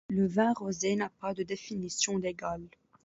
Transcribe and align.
Le 0.09 0.25
vin 0.25 0.51
rosé 0.53 0.95
n'a 0.95 1.09
pas 1.09 1.35
de 1.35 1.43
définition 1.43 2.17
légale. 2.17 2.67